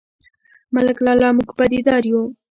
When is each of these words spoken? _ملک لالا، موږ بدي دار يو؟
_ملک 0.75 0.97
لالا، 1.05 1.29
موږ 1.37 1.49
بدي 1.59 1.79
دار 1.87 2.03
يو؟ 2.11 2.21